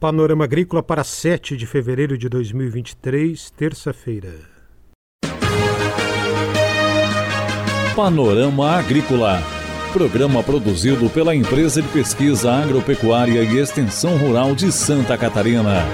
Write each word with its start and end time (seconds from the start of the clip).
Panorama 0.00 0.44
Agrícola 0.44 0.82
para 0.82 1.04
7 1.04 1.58
de 1.58 1.66
fevereiro 1.66 2.16
de 2.16 2.26
2023, 2.26 3.50
terça-feira. 3.50 4.32
Panorama 7.94 8.78
Agrícola. 8.78 9.42
Programa 9.92 10.42
produzido 10.42 11.10
pela 11.10 11.34
Empresa 11.34 11.82
de 11.82 11.88
Pesquisa 11.88 12.50
Agropecuária 12.50 13.42
e 13.42 13.58
Extensão 13.58 14.16
Rural 14.16 14.54
de 14.54 14.72
Santa 14.72 15.18
Catarina. 15.18 15.84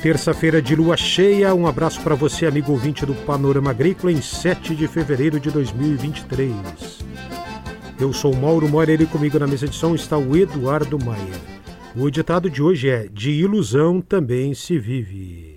Terça-feira 0.00 0.62
de 0.62 0.74
lua 0.74 0.96
cheia, 0.96 1.54
um 1.54 1.66
abraço 1.66 2.00
para 2.00 2.14
você, 2.14 2.46
amigo 2.46 2.72
ouvinte 2.72 3.04
do 3.04 3.14
Panorama 3.14 3.68
Agrícola, 3.68 4.10
em 4.10 4.22
7 4.22 4.74
de 4.74 4.88
fevereiro 4.88 5.38
de 5.38 5.50
2023. 5.50 7.02
Eu 8.00 8.12
sou 8.12 8.34
Mauro 8.34 8.68
Moreira 8.68 9.02
e 9.02 9.06
comigo 9.06 9.38
na 9.38 9.46
mesa 9.46 9.68
de 9.68 9.76
som 9.76 9.94
está 9.94 10.16
o 10.16 10.36
Eduardo 10.36 10.98
Maia. 10.98 11.40
O 11.94 12.10
ditado 12.10 12.50
de 12.50 12.62
hoje 12.62 12.88
é: 12.88 13.06
De 13.08 13.30
ilusão 13.30 14.00
também 14.00 14.54
se 14.54 14.78
vive. 14.78 15.52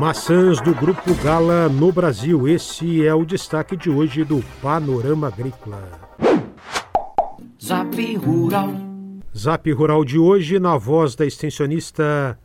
Maçãs 0.00 0.60
do 0.60 0.74
Grupo 0.74 1.14
Gala 1.22 1.68
no 1.68 1.92
Brasil. 1.92 2.48
Esse 2.48 3.06
é 3.06 3.14
o 3.14 3.24
destaque 3.24 3.76
de 3.76 3.88
hoje 3.88 4.24
do 4.24 4.42
Panorama 4.60 5.28
Agrícola. 5.28 5.88
Zap 7.62 8.16
Rural. 8.16 8.74
Zap 9.36 9.70
Rural 9.72 10.04
de 10.04 10.18
hoje, 10.18 10.58
na 10.58 10.76
voz 10.76 11.14
da 11.14 11.24
extensionista 11.24 12.36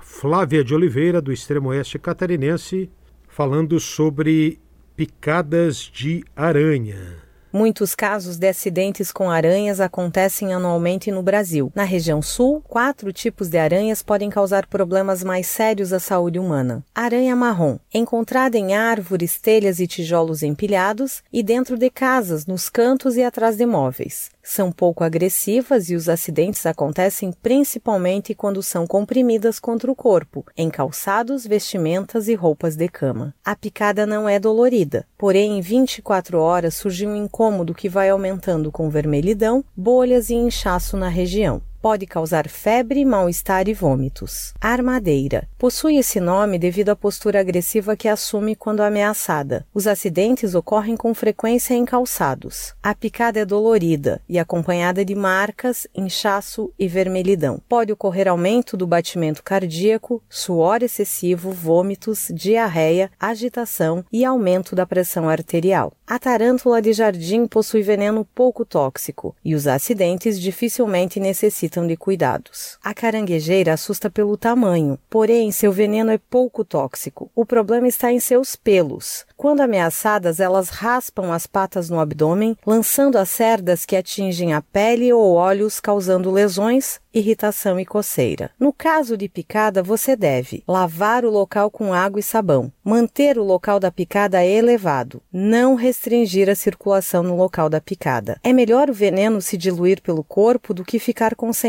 Flávia 0.00 0.64
de 0.64 0.74
Oliveira, 0.74 1.20
do 1.20 1.32
extremo 1.32 1.68
oeste 1.68 1.98
catarinense, 1.98 2.90
falando 3.28 3.78
sobre 3.78 4.58
picadas 4.96 5.78
de 5.78 6.24
aranha. 6.36 7.22
Muitos 7.52 7.94
casos 7.94 8.38
de 8.38 8.48
acidentes 8.48 9.12
com 9.12 9.30
aranhas 9.30 9.78
acontecem 9.78 10.54
anualmente 10.54 11.10
no 11.10 11.22
Brasil. 11.22 11.70
Na 11.74 11.84
região 11.84 12.22
sul, 12.22 12.62
quatro 12.66 13.12
tipos 13.12 13.50
de 13.50 13.58
aranhas 13.58 14.02
podem 14.02 14.30
causar 14.30 14.66
problemas 14.66 15.22
mais 15.22 15.48
sérios 15.48 15.92
à 15.92 16.00
saúde 16.00 16.38
humana. 16.38 16.82
Aranha 16.94 17.36
marrom, 17.36 17.78
encontrada 17.92 18.56
em 18.56 18.74
árvores, 18.74 19.38
telhas 19.38 19.80
e 19.80 19.86
tijolos 19.86 20.42
empilhados 20.42 21.22
e 21.30 21.42
dentro 21.42 21.76
de 21.76 21.90
casas, 21.90 22.46
nos 22.46 22.70
cantos 22.70 23.16
e 23.16 23.22
atrás 23.22 23.56
de 23.56 23.66
móveis 23.66 24.30
são 24.42 24.72
pouco 24.72 25.04
agressivas 25.04 25.88
e 25.88 25.94
os 25.94 26.08
acidentes 26.08 26.66
acontecem 26.66 27.32
principalmente 27.32 28.34
quando 28.34 28.62
são 28.62 28.86
comprimidas 28.86 29.58
contra 29.60 29.90
o 29.90 29.94
corpo, 29.94 30.44
em 30.56 30.68
calçados, 30.68 31.46
vestimentas 31.46 32.28
e 32.28 32.34
roupas 32.34 32.76
de 32.76 32.88
cama. 32.88 33.34
A 33.44 33.54
picada 33.54 34.04
não 34.04 34.28
é 34.28 34.40
dolorida, 34.40 35.06
porém 35.16 35.58
em 35.58 35.60
24 35.60 36.38
horas 36.38 36.74
surge 36.74 37.06
um 37.06 37.16
incômodo 37.16 37.74
que 37.74 37.88
vai 37.88 38.10
aumentando 38.10 38.72
com 38.72 38.90
vermelhidão, 38.90 39.64
bolhas 39.76 40.30
e 40.30 40.34
inchaço 40.34 40.96
na 40.96 41.08
região 41.08 41.62
pode 41.82 42.06
causar 42.06 42.48
febre, 42.48 43.04
mal-estar 43.04 43.68
e 43.68 43.74
vômitos. 43.74 44.54
Armadeira. 44.60 45.48
Possui 45.58 45.96
esse 45.96 46.20
nome 46.20 46.56
devido 46.56 46.90
à 46.90 46.96
postura 46.96 47.40
agressiva 47.40 47.96
que 47.96 48.06
assume 48.06 48.54
quando 48.54 48.82
ameaçada. 48.82 49.66
Os 49.74 49.88
acidentes 49.88 50.54
ocorrem 50.54 50.96
com 50.96 51.12
frequência 51.12 51.74
em 51.74 51.84
calçados. 51.84 52.72
A 52.80 52.94
picada 52.94 53.40
é 53.40 53.44
dolorida 53.44 54.20
e 54.28 54.38
acompanhada 54.38 55.04
de 55.04 55.16
marcas, 55.16 55.88
inchaço 55.92 56.72
e 56.78 56.86
vermelhidão. 56.86 57.60
Pode 57.68 57.92
ocorrer 57.92 58.28
aumento 58.28 58.76
do 58.76 58.86
batimento 58.86 59.42
cardíaco, 59.42 60.22
suor 60.30 60.84
excessivo, 60.84 61.50
vômitos, 61.50 62.28
diarreia, 62.32 63.10
agitação 63.18 64.04
e 64.12 64.24
aumento 64.24 64.76
da 64.76 64.86
pressão 64.86 65.28
arterial. 65.28 65.92
A 66.06 66.18
tarântula 66.18 66.80
de 66.80 66.92
jardim 66.92 67.46
possui 67.46 67.82
veneno 67.82 68.24
pouco 68.34 68.64
tóxico 68.64 69.34
e 69.44 69.54
os 69.54 69.66
acidentes 69.66 70.38
dificilmente 70.38 71.18
necessitam 71.18 71.71
necessitam 71.72 71.86
de 71.86 71.96
cuidados. 71.96 72.78
A 72.84 72.92
caranguejeira 72.92 73.72
assusta 73.72 74.10
pelo 74.10 74.36
tamanho, 74.36 74.98
porém 75.08 75.50
seu 75.50 75.72
veneno 75.72 76.10
é 76.10 76.18
pouco 76.18 76.64
tóxico. 76.64 77.30
O 77.34 77.46
problema 77.46 77.88
está 77.88 78.12
em 78.12 78.20
seus 78.20 78.54
pelos. 78.54 79.24
Quando 79.36 79.60
ameaçadas, 79.60 80.38
elas 80.38 80.68
raspam 80.68 81.32
as 81.32 81.46
patas 81.46 81.88
no 81.88 81.98
abdômen, 81.98 82.56
lançando 82.66 83.16
as 83.16 83.30
cerdas 83.30 83.84
que 83.84 83.96
atingem 83.96 84.52
a 84.52 84.60
pele 84.60 85.12
ou 85.12 85.34
olhos, 85.34 85.80
causando 85.80 86.30
lesões, 86.30 87.00
irritação 87.12 87.78
e 87.80 87.84
coceira. 87.84 88.50
No 88.58 88.72
caso 88.72 89.16
de 89.16 89.28
picada, 89.28 89.82
você 89.82 90.14
deve 90.14 90.62
lavar 90.66 91.24
o 91.24 91.30
local 91.30 91.70
com 91.70 91.92
água 91.92 92.20
e 92.20 92.22
sabão, 92.22 92.72
manter 92.84 93.36
o 93.36 93.44
local 93.44 93.80
da 93.80 93.90
picada 93.90 94.44
elevado, 94.44 95.20
não 95.32 95.74
restringir 95.74 96.48
a 96.48 96.54
circulação 96.54 97.22
no 97.22 97.36
local 97.36 97.68
da 97.68 97.80
picada. 97.80 98.38
É 98.42 98.52
melhor 98.52 98.88
o 98.88 98.94
veneno 98.94 99.40
se 99.40 99.56
diluir 99.56 100.00
pelo 100.00 100.22
corpo 100.22 100.72
do 100.72 100.84
que 100.84 100.98
ficar 100.98 101.34
concentrado 101.34 101.61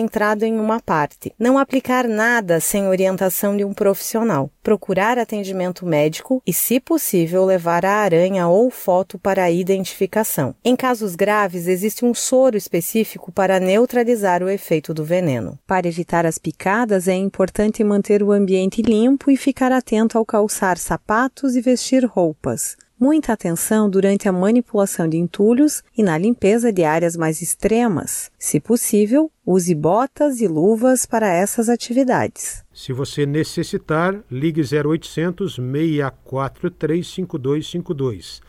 em 0.45 0.59
uma 0.59 0.79
parte. 0.79 1.33
Não 1.37 1.57
aplicar 1.57 2.07
nada 2.07 2.59
sem 2.59 2.87
orientação 2.87 3.55
de 3.55 3.63
um 3.65 3.73
profissional. 3.73 4.49
Procurar 4.61 5.17
atendimento 5.17 5.85
médico 5.85 6.41
e, 6.45 6.53
se 6.53 6.79
possível, 6.79 7.45
levar 7.45 7.85
a 7.85 7.95
aranha 7.95 8.47
ou 8.47 8.69
foto 8.69 9.19
para 9.19 9.43
a 9.43 9.51
identificação. 9.51 10.55
Em 10.63 10.75
casos 10.75 11.15
graves, 11.15 11.67
existe 11.67 12.05
um 12.05 12.13
soro 12.13 12.57
específico 12.57 13.31
para 13.31 13.59
neutralizar 13.59 14.43
o 14.43 14.49
efeito 14.49 14.93
do 14.93 15.03
veneno. 15.03 15.57
Para 15.67 15.87
evitar 15.87 16.25
as 16.25 16.37
picadas, 16.37 17.07
é 17.07 17.13
importante 17.13 17.83
manter 17.83 18.23
o 18.23 18.31
ambiente 18.31 18.81
limpo 18.81 19.29
e 19.29 19.37
ficar 19.37 19.71
atento 19.71 20.17
ao 20.17 20.25
calçar 20.25 20.77
sapatos 20.77 21.55
e 21.55 21.61
vestir 21.61 22.05
roupas. 22.05 22.75
Muita 23.03 23.33
atenção 23.33 23.89
durante 23.89 24.29
a 24.29 24.31
manipulação 24.31 25.09
de 25.09 25.17
entulhos 25.17 25.83
e 25.97 26.01
na 26.01 26.17
limpeza 26.17 26.71
de 26.71 26.85
áreas 26.85 27.17
mais 27.17 27.41
extremas. 27.41 28.31
Se 28.39 28.61
possível, 28.61 29.29
use 29.45 29.75
botas 29.75 30.39
e 30.39 30.47
luvas 30.47 31.05
para 31.05 31.27
essas 31.27 31.67
atividades. 31.67 32.63
Se 32.73 32.93
você 32.93 33.25
necessitar, 33.25 34.23
ligue 34.31 34.61
0800 34.61 35.55
643 35.55 37.05
5252. 37.05 38.41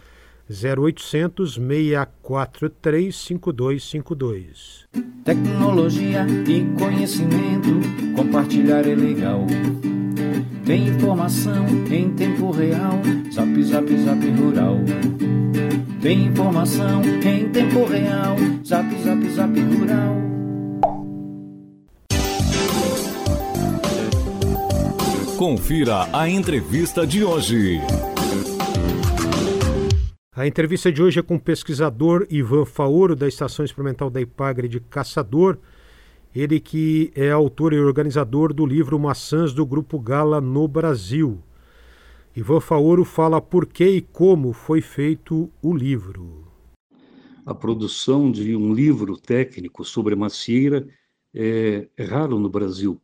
0800 0.49 1.55
643 1.55 3.17
5252. 3.17 4.85
Tecnologia 5.25 6.25
e 6.47 6.79
conhecimento, 6.79 7.81
compartilhar 8.15 8.87
é 8.87 8.95
legal. 8.95 9.45
Tem 10.65 10.89
informação 10.89 11.67
em 11.91 12.15
tempo 12.15 12.51
real, 12.51 12.99
zap 13.31 13.63
zap 13.65 13.97
zap 13.99 14.31
rural. 14.31 14.79
Tem 16.01 16.25
informação 16.25 17.03
em 17.05 17.51
tempo 17.51 17.85
real, 17.85 18.35
zap 18.65 18.89
zap 19.03 19.29
zap 19.29 19.61
rural. 19.61 20.17
Confira 25.37 26.09
a 26.11 26.31
entrevista 26.31 27.07
de 27.07 27.23
hoje. 27.23 27.79
A 30.35 30.47
entrevista 30.47 30.91
de 30.91 31.03
hoje 31.03 31.21
é 31.21 31.23
com 31.23 31.35
o 31.35 31.41
pesquisador 31.41 32.27
Ivan 32.31 32.65
Faoro, 32.65 33.15
da 33.15 33.29
Estação 33.29 33.67
Experimental 33.67 34.09
da 34.09 34.23
Ipagre 34.23 34.67
de 34.67 34.81
Caçador. 34.81 35.59
Ele 36.35 36.59
que 36.59 37.13
é 37.15 37.31
autor 37.31 37.73
e 37.73 37.79
organizador 37.79 38.53
do 38.53 38.67
livro 38.67 38.99
Maçãs 38.99 39.53
do 39.53 39.65
Grupo 39.65 40.01
Gala 40.01 40.41
no 40.41 40.67
Brasil. 40.67 41.41
Ivan 42.35 42.61
Faoro 42.61 43.05
fala 43.05 43.41
por 43.41 43.67
que 43.67 43.85
e 43.85 44.01
como 44.01 44.53
foi 44.53 44.81
feito 44.81 45.49
o 45.63 45.73
livro. 45.73 46.49
A 47.47 47.55
produção 47.55 48.33
de 48.33 48.57
um 48.57 48.75
livro 48.75 49.17
técnico 49.17 49.85
sobre 49.85 50.15
a 50.15 50.17
macieira 50.17 50.89
é, 51.33 51.87
é 51.97 52.05
raro 52.05 52.39
no 52.39 52.49
Brasil. 52.49 53.01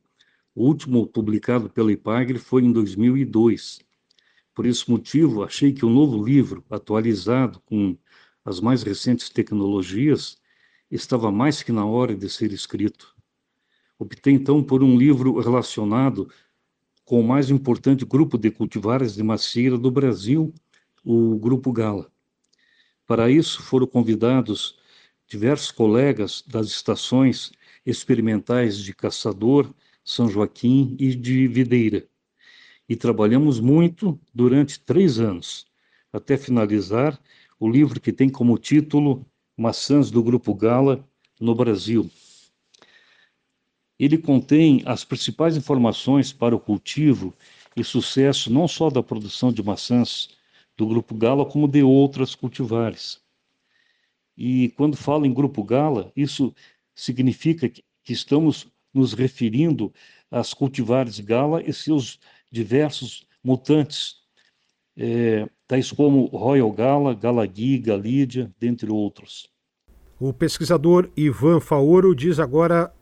O 0.53 0.67
último 0.67 1.07
publicado 1.07 1.71
pela 1.71 1.93
Ipagre 1.93 2.39
foi 2.39 2.65
em 2.65 2.73
2002 2.73 3.79
por 4.55 4.67
esse 4.67 4.91
motivo, 4.91 5.45
achei 5.45 5.73
que 5.73 5.87
o 5.87 5.89
novo 5.89 6.23
livro, 6.23 6.63
atualizado 6.69 7.61
com 7.61 7.97
as 8.45 8.61
mais 8.61 8.83
recentes 8.83 9.31
tecnologias, 9.31 10.37
estava 10.91 11.31
mais 11.31 11.63
que 11.63 11.73
na 11.73 11.87
hora 11.87 12.15
de 12.15 12.29
ser 12.29 12.53
escrito. 12.53 13.20
Optei 14.01 14.33
então 14.33 14.63
por 14.65 14.83
um 14.83 14.97
livro 14.97 15.39
relacionado 15.39 16.27
com 17.05 17.21
o 17.21 17.23
mais 17.23 17.51
importante 17.51 18.03
grupo 18.03 18.39
de 18.39 18.51
cultivares 18.51 19.15
de 19.15 19.23
macieira 19.23 19.77
do 19.77 19.91
Brasil, 19.91 20.55
o 21.05 21.39
Grupo 21.39 21.71
Gala. 21.71 22.11
Para 23.07 23.31
isso 23.31 23.61
foram 23.63 23.87
convidados 23.87 24.79
diversos 25.29 25.71
colegas 25.71 26.43
das 26.47 26.69
estações 26.69 27.53
experimentais 27.85 28.79
de 28.79 28.95
Caçador, 28.95 29.71
São 30.03 30.31
Joaquim 30.31 30.97
e 30.99 31.15
de 31.15 31.47
Videira 31.47 32.09
e 32.89 32.97
trabalhamos 32.97 33.61
muito 33.61 34.19
durante 34.35 34.81
três 34.81 35.21
anos, 35.21 35.67
até 36.11 36.39
finalizar 36.39 37.21
o 37.59 37.69
livro 37.69 38.01
que 38.01 38.15
tem 38.15 38.31
como 38.31 38.57
título 38.57 39.27
Maçãs 39.55 40.11
do 40.11 40.23
Grupo 40.23 40.55
Gala 40.55 41.07
no 41.39 41.55
Brasil. 41.55 42.11
Ele 44.01 44.17
contém 44.17 44.83
as 44.87 45.05
principais 45.05 45.59
informações 45.59 46.33
para 46.33 46.57
o 46.57 46.59
cultivo 46.59 47.35
e 47.77 47.85
sucesso 47.85 48.51
não 48.51 48.67
só 48.67 48.89
da 48.89 49.03
produção 49.03 49.53
de 49.53 49.63
maçãs 49.63 50.31
do 50.75 50.87
Grupo 50.87 51.15
Gala, 51.15 51.45
como 51.45 51.69
de 51.69 51.83
outras 51.83 52.35
cultivares. 52.35 53.21
E 54.35 54.71
quando 54.71 54.97
falo 54.97 55.27
em 55.27 55.35
Grupo 55.35 55.63
Gala, 55.63 56.11
isso 56.17 56.55
significa 56.95 57.69
que, 57.69 57.85
estamos 58.09 58.67
nos 58.93 59.13
referindo 59.13 59.93
às 60.31 60.55
cultivares 60.55 61.21
Gala 61.21 61.63
e 61.63 61.71
seus 61.71 62.19
diversos 62.51 63.27
mutantes, 63.45 64.17
é, 64.97 65.47
tais 65.69 65.93
como 65.93 66.25
Royal 66.25 66.73
Gala, 66.73 67.15
Galagui, 67.15 67.79
Galídia, 67.79 68.51
dentre 68.59 68.91
outros. 68.91 69.51
O 70.19 70.33
pesquisador 70.33 71.11
Ivan 71.15 71.61
Faoro 71.61 72.15
diz 72.15 72.41
agora 72.41 72.93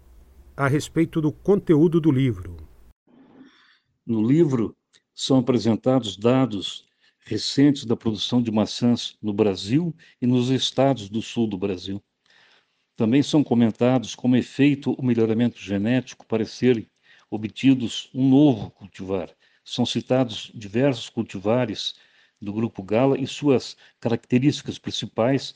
a 0.59 0.67
respeito 0.67 1.21
do 1.21 1.31
conteúdo 1.31 2.01
do 2.01 2.11
livro. 2.11 2.57
No 4.05 4.21
livro 4.21 4.77
são 5.15 5.39
apresentados 5.39 6.17
dados 6.17 6.85
recentes 7.21 7.85
da 7.85 7.97
produção 7.97 8.43
de 8.43 8.51
maçãs 8.51 9.17
no 9.23 9.33
Brasil 9.33 9.95
e 10.21 10.27
nos 10.27 10.51
estados 10.51 11.09
do 11.09 11.23
sul 11.23 11.47
do 11.47 11.57
Brasil. 11.57 12.03
Também 12.97 13.23
são 13.23 13.45
comentados 13.45 14.17
como 14.17 14.35
é 14.35 14.43
feito 14.43 14.95
o 14.95 15.03
melhoramento 15.05 15.61
genético 15.61 16.27
para 16.27 16.45
serem 16.45 16.91
obtidos 17.31 18.11
um 18.13 18.29
novo 18.29 18.69
cultivar. 18.73 19.31
São 19.63 19.87
citados 19.87 20.51
diversos 20.53 21.09
cultivares 21.09 21.95
do 22.43 22.53
grupo 22.53 22.83
Gala 22.83 23.17
e 23.17 23.29
suas 23.29 23.77
características 24.01 24.77
principais, 24.77 25.55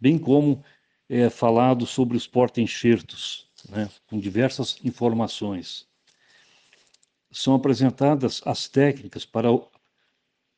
bem 0.00 0.18
como 0.18 0.64
é 1.10 1.28
falado 1.28 1.84
sobre 1.84 2.16
os 2.16 2.26
porta-enxertos, 2.26 3.49
né, 3.68 3.88
com 4.06 4.18
diversas 4.18 4.78
informações. 4.84 5.86
São 7.30 7.54
apresentadas 7.54 8.42
as 8.44 8.68
técnicas 8.68 9.24
para 9.24 9.52
o, 9.52 9.68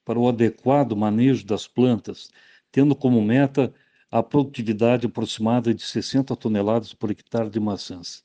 para 0.04 0.18
o 0.18 0.28
adequado 0.28 0.96
manejo 0.96 1.44
das 1.44 1.66
plantas, 1.66 2.30
tendo 2.70 2.94
como 2.94 3.22
meta 3.22 3.72
a 4.10 4.22
produtividade 4.22 5.06
aproximada 5.06 5.74
de 5.74 5.82
60 5.82 6.36
toneladas 6.36 6.92
por 6.92 7.10
hectare 7.10 7.48
de 7.48 7.58
maçãs. 7.58 8.24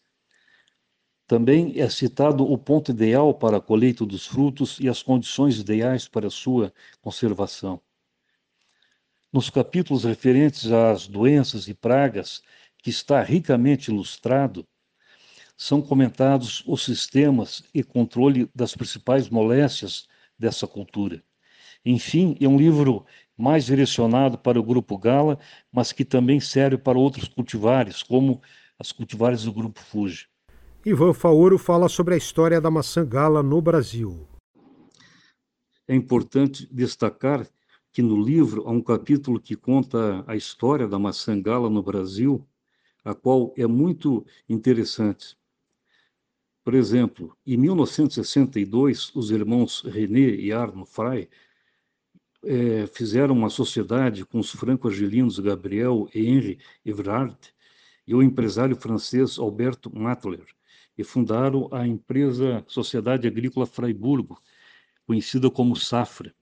Também 1.25 1.79
é 1.79 1.89
citado 1.89 2.49
o 2.49 2.57
ponto 2.57 2.91
ideal 2.91 3.33
para 3.33 3.57
a 3.57 3.61
colheita 3.61 4.05
dos 4.05 4.25
frutos 4.25 4.79
e 4.79 4.87
as 4.87 5.03
condições 5.03 5.59
ideais 5.59 6.07
para 6.07 6.29
sua 6.29 6.73
conservação. 7.01 7.81
Nos 9.31 9.49
capítulos 9.49 10.05
referentes 10.05 10.71
às 10.71 11.05
doenças 11.05 11.67
e 11.67 11.73
pragas, 11.73 12.41
que 12.87 12.91
está 12.91 13.21
ricamente 13.21 13.91
ilustrado, 13.91 14.65
são 15.57 15.81
comentados 15.81 16.63
os 16.65 16.85
sistemas 16.85 17.61
e 17.73 17.83
controle 17.83 18.49
das 18.55 18.73
principais 18.75 19.29
moléstias 19.29 20.07
dessa 20.39 20.65
cultura. 20.65 21.21
Enfim, 21.85 22.37
é 22.39 22.47
um 22.47 22.57
livro 22.57 23.05
mais 23.37 23.65
direcionado 23.65 24.37
para 24.37 24.57
o 24.57 24.63
grupo 24.63 24.97
Gala, 24.97 25.37
mas 25.69 25.91
que 25.91 26.05
também 26.05 26.39
serve 26.39 26.77
para 26.77 26.97
outros 26.97 27.27
cultivares, 27.27 28.01
como 28.01 28.41
as 28.79 28.93
cultivares 28.93 29.43
do 29.43 29.51
grupo 29.51 29.81
Fuji. 29.81 30.29
Ivan 30.85 31.13
Faoro 31.13 31.57
fala 31.57 31.89
sobre 31.89 32.13
a 32.13 32.17
história 32.17 32.61
da 32.61 32.71
maçã 32.71 33.05
gala 33.05 33.43
no 33.43 33.61
Brasil. 33.61 34.25
É 35.85 35.93
importante 35.93 36.65
destacar 36.73 37.45
que 37.91 38.01
no 38.01 38.23
livro 38.23 38.63
há 38.65 38.71
um 38.71 38.81
capítulo 38.81 39.41
que 39.41 39.57
conta 39.57 40.23
a 40.25 40.37
história 40.37 40.87
da 40.87 40.97
maçã 40.97 41.37
gala 41.41 41.69
no 41.69 41.83
Brasil, 41.83 42.47
a 43.07 43.15
qual 43.15 43.53
é 43.57 43.65
muito 43.65 44.25
interessante. 44.49 45.37
Por 46.61 46.73
exemplo, 46.73 47.37
em 47.45 47.55
1962, 47.55 49.15
os 49.15 49.31
irmãos 49.31 49.81
René 49.81 50.35
e 50.35 50.51
Arno 50.51 50.85
Frey 50.85 51.29
é, 52.43 52.85
fizeram 52.87 53.33
uma 53.33 53.49
sociedade 53.49 54.25
com 54.25 54.39
os 54.39 54.51
franco-argelinos 54.51 55.39
Gabriel 55.39 56.09
e 56.13 56.27
Henri 56.27 56.59
Evrard 56.85 57.37
e 58.05 58.13
o 58.13 58.21
empresário 58.21 58.75
francês 58.75 59.39
Alberto 59.39 59.89
Matler, 59.97 60.45
e 60.97 61.03
fundaram 61.03 61.69
a 61.71 61.87
empresa 61.87 62.65
Sociedade 62.67 63.25
Agrícola 63.25 63.65
Fraiburgo, 63.65 64.37
conhecida 65.05 65.49
como 65.49 65.77
Safra. 65.77 66.35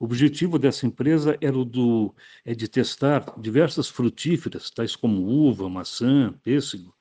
O 0.00 0.04
objetivo 0.04 0.58
dessa 0.58 0.86
empresa 0.86 1.36
era 1.40 1.58
o 1.58 1.64
do, 1.64 2.14
é 2.44 2.54
de 2.54 2.68
testar 2.68 3.34
diversas 3.38 3.88
frutíferas, 3.88 4.70
tais 4.70 4.94
como 4.94 5.26
uva, 5.26 5.68
maçã, 5.68 6.32
pêssego, 6.42 6.94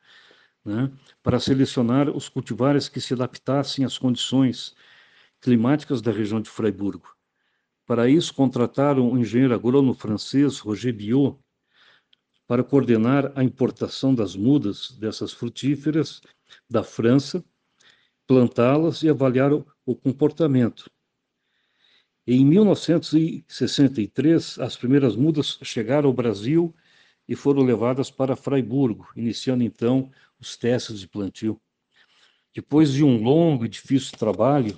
né, 0.66 0.92
para 1.22 1.40
selecionar 1.40 2.10
os 2.10 2.28
cultivares 2.28 2.90
que 2.90 3.00
se 3.00 3.14
adaptassem 3.14 3.86
às 3.86 3.98
condições 3.98 4.76
climáticas 5.40 6.02
da 6.02 6.12
região 6.12 6.42
de 6.42 6.50
Freiburgo. 6.50 7.16
Para 7.86 8.10
isso, 8.10 8.34
contrataram 8.34 9.12
o 9.12 9.18
engenheiro 9.18 9.54
agrônomo 9.54 9.94
francês 9.94 10.58
Roger 10.60 10.94
Biot 10.94 11.38
para 12.48 12.64
coordenar 12.64 13.32
a 13.36 13.44
importação 13.44 14.16
das 14.16 14.36
mudas 14.36 14.92
dessas 15.00 15.32
frutíferas 15.32 16.20
da 16.70 16.84
França, 16.84 17.44
plantá-las 18.26 19.04
e 19.04 19.10
avaliar 19.10 19.54
o, 19.54 19.66
o 19.86 19.96
comportamento. 19.96 20.90
Em 22.30 22.44
1963, 22.44 24.60
as 24.60 24.76
primeiras 24.76 25.16
mudas 25.16 25.58
chegaram 25.64 26.10
ao 26.10 26.14
Brasil 26.14 26.76
e 27.26 27.38
foram 27.38 27.64
levadas 27.64 28.12
para 28.12 28.36
Fraiburgo, 28.36 29.08
iniciando 29.16 29.64
então 29.64 30.12
os 30.38 30.58
testes 30.58 31.00
de 31.00 31.08
plantio. 31.08 31.58
Depois 32.54 32.92
de 32.92 33.02
um 33.02 33.24
longo 33.24 33.64
e 33.64 33.70
difícil 33.70 34.18
trabalho, 34.18 34.78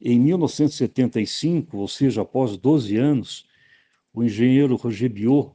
em 0.00 0.20
1975, 0.20 1.76
ou 1.76 1.88
seja, 1.88 2.22
após 2.22 2.56
12 2.56 2.96
anos, 2.98 3.48
o 4.12 4.22
engenheiro 4.22 4.76
Roger 4.76 5.10
Biot 5.10 5.50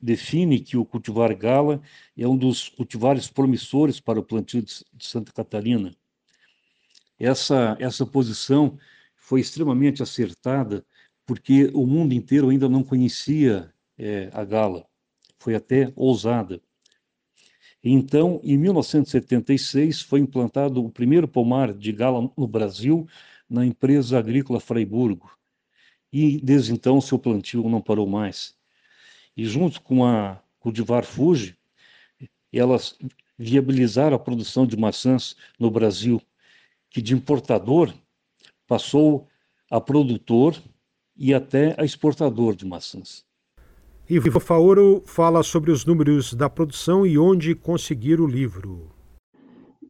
define 0.00 0.60
que 0.60 0.78
o 0.78 0.86
cultivar 0.86 1.36
gala 1.36 1.82
é 2.16 2.26
um 2.26 2.36
dos 2.36 2.70
cultivares 2.70 3.28
promissores 3.28 4.00
para 4.00 4.18
o 4.18 4.24
plantio 4.24 4.62
de 4.62 4.82
Santa 5.00 5.32
Catarina. 5.32 5.94
Essa, 7.18 7.76
essa 7.78 8.06
posição 8.06 8.78
foi 9.30 9.40
extremamente 9.40 10.02
acertada, 10.02 10.84
porque 11.24 11.70
o 11.72 11.86
mundo 11.86 12.12
inteiro 12.12 12.48
ainda 12.48 12.68
não 12.68 12.82
conhecia 12.82 13.72
é, 13.96 14.28
a 14.32 14.44
gala, 14.44 14.84
foi 15.38 15.54
até 15.54 15.92
ousada. 15.94 16.60
Então, 17.80 18.40
em 18.42 18.58
1976, 18.58 20.02
foi 20.02 20.18
implantado 20.18 20.84
o 20.84 20.90
primeiro 20.90 21.28
pomar 21.28 21.72
de 21.72 21.92
gala 21.92 22.28
no 22.36 22.48
Brasil, 22.48 23.06
na 23.48 23.64
empresa 23.64 24.18
agrícola 24.18 24.58
Freiburgo. 24.58 25.30
E 26.12 26.40
desde 26.40 26.72
então 26.72 27.00
seu 27.00 27.16
plantio 27.16 27.68
não 27.68 27.80
parou 27.80 28.08
mais. 28.08 28.56
E 29.36 29.44
junto 29.44 29.80
com 29.80 30.04
a 30.04 30.42
Cultivar 30.58 31.04
Fuji, 31.04 31.56
elas 32.52 32.98
viabilizaram 33.38 34.16
a 34.16 34.18
produção 34.18 34.66
de 34.66 34.76
maçãs 34.76 35.36
no 35.56 35.70
Brasil, 35.70 36.20
que 36.90 37.00
de 37.00 37.14
importador 37.14 37.94
passou 38.70 39.26
a 39.70 39.80
produtor 39.80 40.60
e 41.16 41.32
até 41.32 41.80
a 41.80 41.84
exportador 41.84 42.56
de 42.56 42.66
maçãs. 42.66 43.24
Ivo 44.08 44.40
Faoro 44.40 45.00
fala 45.06 45.44
sobre 45.44 45.70
os 45.70 45.84
números 45.84 46.34
da 46.34 46.50
produção 46.50 47.06
e 47.06 47.16
onde 47.16 47.54
conseguir 47.54 48.20
o 48.20 48.26
livro. 48.26 48.90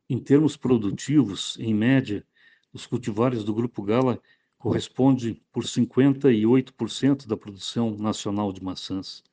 Em 0.06 0.18
termos 0.18 0.56
produtivos, 0.58 1.56
em 1.58 1.72
média, 1.72 2.22
os 2.70 2.86
cultivares 2.86 3.42
do 3.42 3.54
Grupo 3.54 3.82
Gala 3.82 4.20
correspondem 4.58 5.40
por 5.50 5.64
58% 5.64 7.26
da 7.26 7.36
produção 7.36 7.96
nacional 7.96 8.52
de 8.52 8.62
maçãs. 8.62 9.24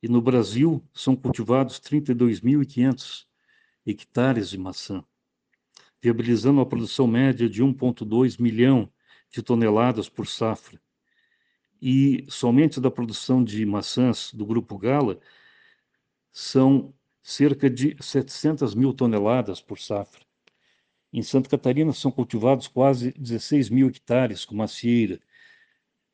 E 0.00 0.08
no 0.08 0.22
Brasil 0.22 0.80
são 0.92 1.16
cultivados 1.16 1.80
32.500 1.80 3.24
hectares 3.84 4.50
de 4.50 4.58
maçã 4.58 5.04
viabilizando 6.04 6.60
a 6.60 6.66
produção 6.66 7.06
média 7.06 7.48
de 7.48 7.64
1,2 7.64 8.38
milhão 8.38 8.92
de 9.30 9.42
toneladas 9.42 10.06
por 10.06 10.26
safra. 10.26 10.78
E 11.80 12.26
somente 12.28 12.78
da 12.78 12.90
produção 12.90 13.42
de 13.42 13.64
maçãs 13.64 14.30
do 14.34 14.44
Grupo 14.44 14.76
Gala 14.76 15.18
são 16.30 16.92
cerca 17.22 17.70
de 17.70 17.96
700 17.98 18.74
mil 18.74 18.92
toneladas 18.92 19.62
por 19.62 19.78
safra. 19.78 20.20
Em 21.10 21.22
Santa 21.22 21.48
Catarina 21.48 21.92
são 21.94 22.10
cultivados 22.10 22.68
quase 22.68 23.12
16 23.12 23.70
mil 23.70 23.88
hectares 23.88 24.44
com 24.44 24.54
macieira, 24.54 25.18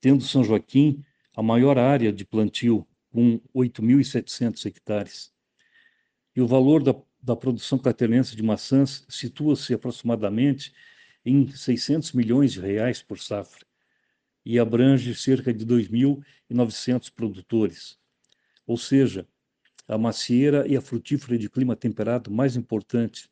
tendo 0.00 0.23
São 0.23 0.44
Joaquim 0.44 1.04
a 1.35 1.42
maior 1.42 1.76
área 1.76 2.12
de 2.12 2.25
plantio, 2.25 2.87
com 3.11 3.40
8.700 3.52 4.66
hectares. 4.66 5.32
E 6.37 6.40
o 6.40 6.47
valor 6.47 6.80
da 6.80 6.94
da 7.23 7.37
produção 7.37 7.79
catarinense 7.79 8.35
de 8.35 8.43
maçãs 8.43 9.05
situa-se 9.09 9.75
aproximadamente 9.75 10.73
em 11.25 11.49
600 11.49 12.12
milhões 12.12 12.53
de 12.53 12.61
reais 12.61 13.03
por 13.03 13.19
safra 13.19 13.67
e 14.45 14.59
abrange 14.59 15.15
cerca 15.15 15.53
de 15.53 15.67
2.900 15.67 17.12
produtores. 17.15 17.99
Ou 18.67 18.77
seja, 18.77 19.29
a 19.87 19.99
macieira 19.99 20.67
e 20.67 20.77
a 20.77 20.81
frutífera 20.81 21.37
de 21.37 21.50
clima 21.50 21.77
temperado 21.77 22.31
mais 22.31 22.57
importante 22.57 23.29